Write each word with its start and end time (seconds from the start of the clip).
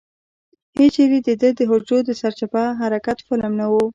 هېچېرې 0.77 1.19
دده 1.27 1.49
د 1.57 1.59
حجرو 1.69 1.97
د 2.07 2.09
سرچپه 2.21 2.63
حرکت 2.79 3.17
فلم 3.27 3.51
نه 3.59 3.67
و. 3.71 3.73